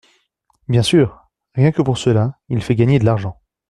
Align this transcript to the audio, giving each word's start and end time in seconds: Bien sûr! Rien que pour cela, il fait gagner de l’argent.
Bien 0.67 0.81
sûr! 0.81 1.27
Rien 1.53 1.71
que 1.71 1.83
pour 1.83 1.99
cela, 1.99 2.39
il 2.49 2.63
fait 2.63 2.73
gagner 2.73 2.97
de 2.97 3.05
l’argent. 3.05 3.39